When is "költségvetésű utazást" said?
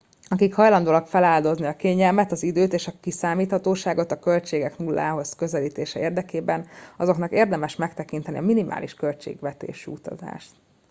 8.93-10.51